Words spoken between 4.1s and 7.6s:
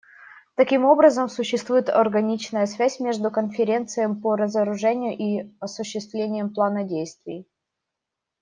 по разоружению и осуществлением плана действий.